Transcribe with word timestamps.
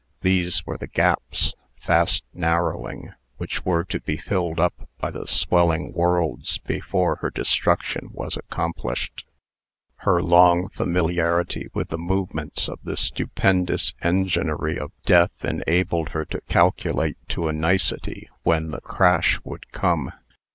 These 0.21 0.65
were 0.65 0.79
the 0.79 0.87
gaps, 0.87 1.53
fast 1.79 2.23
narrowing, 2.33 3.11
which 3.37 3.63
were 3.63 3.83
to 3.83 3.99
be 3.99 4.17
filled 4.17 4.59
up 4.59 4.89
by 4.97 5.11
the 5.11 5.27
swelling 5.27 5.93
worlds 5.93 6.57
before 6.57 7.17
her 7.17 7.29
destruction 7.29 8.09
was 8.11 8.35
accomplished. 8.35 9.25
Her 9.97 10.23
long 10.23 10.69
familiarity 10.69 11.67
with 11.75 11.89
the 11.89 11.99
movements 11.99 12.67
of 12.67 12.79
this 12.83 13.01
stupendous 13.01 13.93
enginery 14.03 14.79
of 14.79 14.91
death 15.05 15.45
enabled 15.45 16.09
her 16.09 16.25
to 16.25 16.41
calculate 16.49 17.17
to 17.27 17.47
a 17.47 17.53
nicety 17.53 18.27
when 18.41 18.71
the 18.71 18.81
crash 18.81 19.39
would 19.43 19.71
come. 19.71 20.11